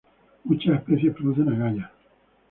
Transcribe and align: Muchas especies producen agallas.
Muchas 0.45 0.79
especies 0.79 1.13
producen 1.13 1.49
agallas. 1.53 1.91